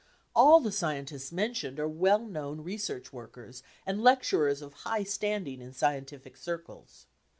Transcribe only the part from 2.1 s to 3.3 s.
known research